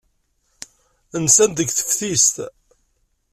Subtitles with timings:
[1.23, 2.35] Nsant deg teftist.